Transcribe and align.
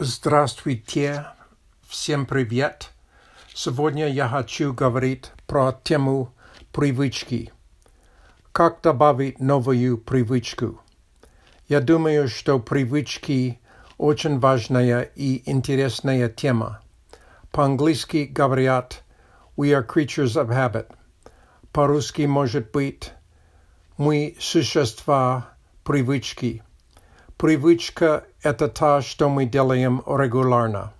Здравствуйте, 0.00 1.26
всем 1.88 2.24
привет. 2.24 2.90
Сегодня 3.52 4.08
я 4.08 4.28
хочу 4.28 4.72
говорить 4.72 5.32
про 5.48 5.72
тему 5.72 6.32
привычки. 6.72 7.52
Как 8.52 8.80
добавить 8.80 9.40
новую 9.40 9.98
привычку? 9.98 10.80
Я 11.66 11.80
думаю, 11.80 12.28
что 12.28 12.60
привычки 12.60 13.60
очень 13.96 14.38
важная 14.38 15.02
и 15.02 15.42
интересная 15.50 16.28
тема. 16.28 16.80
По-английски 17.50 18.28
говорят 18.30 19.02
«We 19.56 19.72
are 19.72 19.84
creatures 19.84 20.36
of 20.36 20.50
habit». 20.50 20.94
По-русски 21.72 22.22
может 22.22 22.70
быть 22.70 23.10
«Мы 23.96 24.36
существа 24.38 25.48
привычки». 25.82 26.62
Привычка– 27.38 28.24
это 28.42 28.66
та, 28.66 29.00
что 29.00 29.28
мы 29.28 29.44
делаем 29.44 30.02
регулярно. 30.08 30.92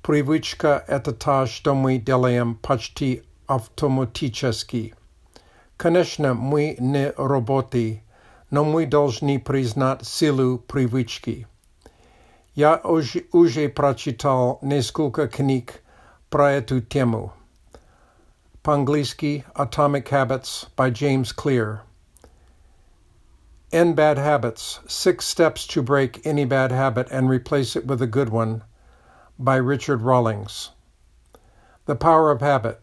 Привычка– 0.00 0.82
это 0.88 1.12
та, 1.12 1.46
что 1.46 1.74
мы 1.74 1.98
делаем 1.98 2.54
почти 2.54 3.22
автоматически. 3.46 4.94
Конечно, 5.76 6.32
мы 6.32 6.74
не 6.78 7.12
роботы, 7.18 8.02
но 8.50 8.64
мы 8.64 8.86
должны 8.86 9.38
признать 9.38 10.06
силу 10.06 10.56
привычки. 10.56 11.46
Я 12.54 12.80
уже, 12.82 13.26
уже 13.32 13.68
прочитал 13.68 14.60
несколько 14.62 15.28
книг 15.28 15.82
про 16.30 16.52
эту 16.52 16.80
тему. 16.80 17.34
По-английски 18.62 19.44
Atomic 19.54 20.08
Habits 20.08 20.68
by 20.74 20.90
James 20.90 21.36
Clear. 21.36 21.80
End 23.73 23.95
Bad 23.95 24.19
Habits 24.19 24.79
Six 24.87 25.25
Steps 25.25 25.65
to 25.65 25.81
Break 25.81 26.23
Any 26.27 26.45
Bad 26.45 26.71
Habit 26.71 27.07
and 27.09 27.27
Replace 27.27 27.75
It 27.75 27.87
with 27.87 28.03
a 28.03 28.05
Good 28.05 28.29
One 28.29 28.61
by 29.39 29.55
Richard 29.55 30.03
Rawlings. 30.03 30.69
The 31.85 31.95
Power 31.95 32.29
of 32.29 32.41
Habit 32.41 32.79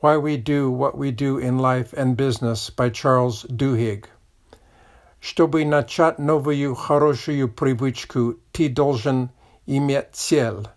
Why 0.00 0.16
We 0.16 0.38
Do 0.38 0.70
What 0.70 0.96
We 0.96 1.10
Do 1.10 1.36
in 1.36 1.58
Life 1.58 1.92
and 1.92 2.16
Business 2.16 2.70
by 2.70 2.88
Charles 2.88 3.44
Duhigg. 3.44 4.06
Чтобы 5.20 5.66
начать 5.66 6.18
новую 6.18 6.74
хорошую 6.74 7.48
привычку, 7.52 8.38
ты 8.50 8.70
должен 8.70 9.28
иметь 9.66 10.14
цель. 10.14 10.68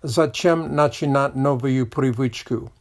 Зачем 0.00 0.74
начинать 0.74 1.34
новую 1.34 1.86
привычку? 1.86 2.72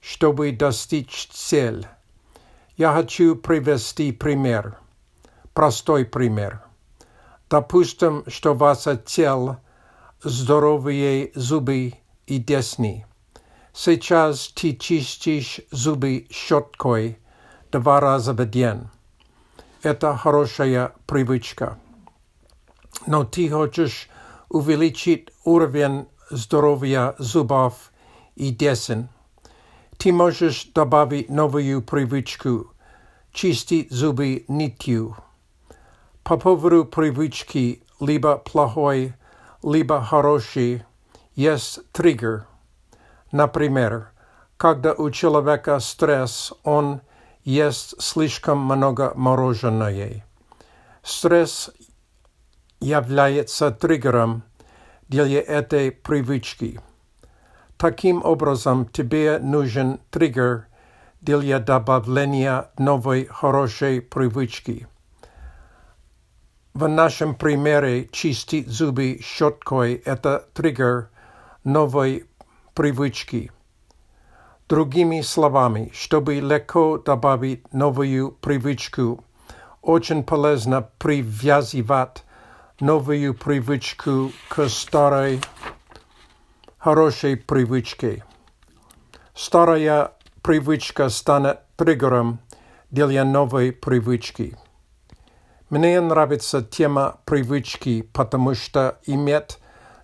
Чтобы 0.00 0.50
достичь 0.50 1.28
цель. 1.30 1.86
Я 2.76 2.92
хочу 2.92 3.36
привести 3.36 4.10
пример. 4.10 4.76
Простой 5.53 6.05
пример. 6.05 6.61
Допустим, 7.49 8.23
что 8.27 8.53
ваша 8.53 8.95
цель– 8.95 9.57
здоровые 10.23 11.31
зубы 11.35 11.93
и 12.25 12.37
десны. 12.37 13.05
Сейчас 13.73 14.47
ты 14.49 14.75
чистишь 14.75 15.59
зубы 15.71 16.27
щеткой 16.29 17.19
два 17.71 17.99
раза 17.99 18.33
в 18.33 18.45
день. 18.49 18.89
Это 19.83 20.15
хорошая 20.15 20.93
привычка. 21.05 21.77
Но 23.05 23.25
ты 23.25 23.49
хочешь 23.49 24.09
увеличить 24.47 25.29
уровень 25.43 26.07
здоровья 26.29 27.15
зубов 27.17 27.91
и 28.35 28.51
десен. 28.51 29.09
Ты 29.97 30.13
можешь 30.13 30.65
добавить 30.73 31.29
новую 31.29 31.81
привычку– 31.81 32.71
чистить 33.33 33.91
зубы 33.91 34.45
нитью. 34.47 35.15
По 36.23 36.37
поводу 36.37 36.85
привычки 36.85 37.83
либо 37.99 38.37
плохой, 38.37 39.13
либо 39.63 40.01
хороший 40.01 40.83
есть 41.35 41.79
триггер. 41.91 42.45
Например, 43.31 44.11
когда 44.57 44.93
у 44.93 45.09
человека 45.09 45.79
стресс, 45.79 46.53
он 46.63 47.01
ест 47.43 47.99
слишком 47.99 48.59
много 48.59 49.13
мороженое. 49.15 50.23
Стресс 51.01 51.71
является 52.79 53.71
триггером 53.71 54.43
для 55.07 55.25
этой 55.41 55.91
привычки. 55.91 56.79
Таким 57.77 58.23
образом, 58.23 58.85
тебе 58.85 59.39
нужен 59.39 59.99
триггер 60.11 60.67
для 61.19 61.57
добавления 61.59 62.69
новой 62.77 63.25
хорошей 63.25 64.01
привычки. 64.01 64.87
В 66.73 66.87
нашем 66.87 67.35
примере 67.35 68.07
чистить 68.13 68.69
зубы 68.69 69.19
щеткой– 69.21 69.95
это 70.05 70.47
триггер 70.53 71.09
новой 71.65 72.25
привычки. 72.73 73.51
Другими 74.69 75.19
словами, 75.19 75.91
чтобы 75.93 76.35
легко 76.35 76.97
добавить 76.97 77.73
новую 77.73 78.31
привычку, 78.31 79.21
очень 79.81 80.23
полезно 80.23 80.87
привязывать 80.97 82.23
новую 82.79 83.33
привычку 83.33 84.31
к 84.47 84.69
старой 84.69 85.41
хорошей 86.77 87.35
привычке. 87.35 88.23
Старая 89.35 90.13
привычка 90.41 91.09
станет 91.09 91.59
триггером 91.75 92.39
для 92.91 93.25
новой 93.25 93.73
привычки. 93.73 94.57
Мне 95.71 96.01
нравится 96.01 96.61
тема 96.61 97.21
привычки, 97.23 98.01
потому 98.01 98.55
что 98.55 98.97
иметь 99.05 99.57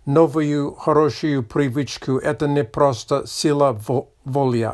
новую 0.05 0.73
хорошую 0.73 1.43
привычку– 1.43 2.17
это 2.19 2.47
не 2.47 2.63
просто 2.63 3.27
сила 3.27 3.77
воли. 4.23 4.71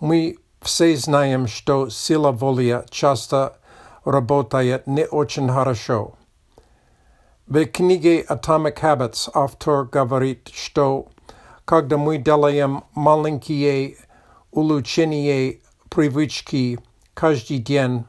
Мы 0.00 0.38
все 0.60 0.96
знаем, 0.96 1.46
что 1.46 1.88
сила 1.88 2.32
воли 2.32 2.84
часто 2.90 3.58
работает 4.04 4.88
не 4.88 5.06
очень 5.06 5.48
хорошо. 5.48 6.16
В 7.46 7.64
книге 7.66 8.22
Atomic 8.24 8.80
Habits 8.80 9.30
автор 9.34 9.84
говорит, 9.84 10.50
что 10.52 11.06
когда 11.64 11.96
мы 11.96 12.18
делаем 12.18 12.82
маленькие 12.96 13.98
улучшения 14.50 15.60
привычки 15.90 16.80
каждый 17.14 17.58
день, 17.58 18.04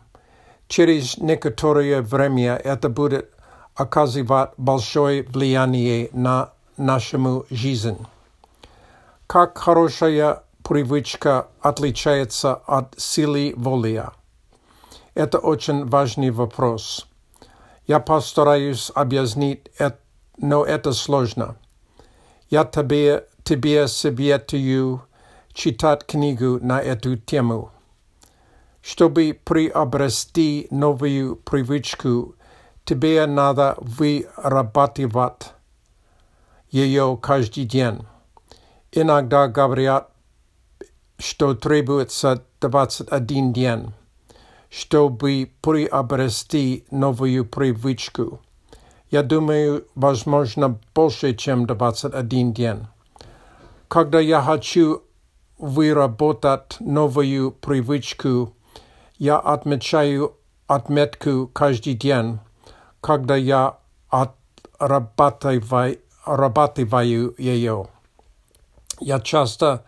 Через 0.67 1.17
некоторое 1.17 2.01
время 2.01 2.55
это 2.57 2.89
будет 2.89 3.31
оказывать 3.75 4.51
большое 4.57 5.23
влияние 5.23 6.09
на 6.13 6.51
нашу 6.77 7.45
жизнь. 7.49 7.97
Как 9.27 9.57
хорошая 9.57 10.43
привычка 10.63 11.47
отличается 11.61 12.55
от 12.55 12.93
силы 12.97 13.53
воли? 13.55 14.03
Это 15.13 15.39
очень 15.39 15.85
важный 15.85 16.31
вопрос. 16.31 17.07
Я 17.87 17.99
постараюсь 17.99 18.91
объяснить, 18.93 19.71
но 20.37 20.65
это 20.65 20.91
сложно. 20.91 21.55
Я 22.49 22.65
тебе, 22.65 23.25
тебе 23.43 23.87
советую 23.87 25.01
читать 25.53 26.05
книгу 26.05 26.59
на 26.61 26.81
эту 26.81 27.15
тему. 27.15 27.71
Чтобы 28.89 29.37
приобрести 29.43 30.67
новую 30.71 31.35
привычку, 31.35 32.35
тебе 32.85 33.25
надо 33.25 33.75
вырабатывать 33.79 35.51
ее 36.71 37.19
каждый 37.21 37.65
день. 37.65 38.05
Иногда 38.93 39.49
говорят, 39.49 40.09
что 41.17 41.53
требуется 41.53 42.45
21 42.61 43.51
день, 43.51 43.91
чтобы 44.69 45.51
приобрести 45.61 46.85
новую 46.89 47.43
привычку. 47.45 48.39
Я 49.11 49.21
думаю, 49.21 49.85
возможно, 49.95 50.79
больше, 50.95 51.35
чем 51.35 51.65
21 51.65 52.53
день. 52.53 52.87
Когда 53.89 54.21
я 54.21 54.41
хочу 54.41 55.03
выработать 55.57 56.77
новую 56.79 57.51
привычку, 57.51 58.53
я 59.17 59.37
отмечаю 59.37 60.35
отметку 60.67 61.47
каждый 61.47 61.93
день, 61.93 62.39
когда 63.01 63.35
я 63.35 63.77
отрабатываю, 64.09 65.99
отрабатываю 66.23 67.35
ее. 67.37 67.87
Я 68.99 69.19
часто, 69.19 69.85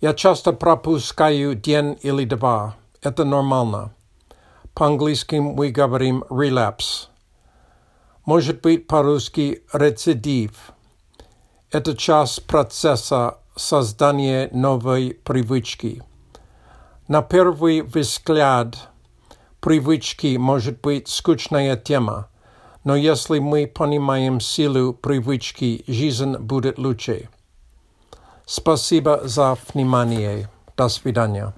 я 0.00 0.14
часто 0.14 0.52
пропускаю 0.52 1.54
день 1.54 1.98
или 2.02 2.24
два. 2.24 2.76
Это 3.02 3.24
нормально. 3.24 3.92
По-английски 4.74 5.36
мы 5.36 5.70
говорим 5.70 6.24
relapse. 6.30 7.08
Может 8.24 8.60
быть 8.60 8.86
по-русски 8.86 9.62
рецидив. 9.72 10.72
Это 11.70 11.96
часть 11.96 12.46
процесса 12.46 13.38
создания 13.56 14.48
новой 14.52 15.14
привычки. 15.24 16.02
На 17.10 17.22
первый 17.22 17.82
взгляд 17.82 18.88
привычки 19.58 20.36
может 20.36 20.80
быть 20.80 21.08
скучная 21.08 21.76
тема, 21.76 22.28
Но 22.84 22.94
если 22.94 23.40
мы 23.40 23.66
понимаем 23.66 24.38
силу 24.38 24.94
привычки, 24.94 25.82
жизнь 25.88 26.36
будет 26.36 26.78
лучше. 26.78 27.28
Спасибо 28.46 29.22
за 29.24 29.56
внимание. 29.74 30.48
До 30.76 30.88
свидания. 30.88 31.52